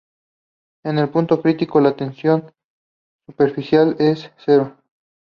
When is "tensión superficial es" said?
1.95-4.31